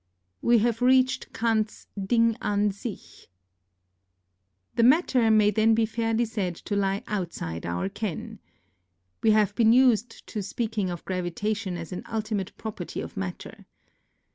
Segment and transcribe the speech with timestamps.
[0.41, 3.27] We have reached Kant's Ding an sich.^
[4.75, 8.39] The matter may then be fairly said to lie outside our ken.
[9.21, 13.67] We have been used to speaking of gravitation as an ultimate property of matter.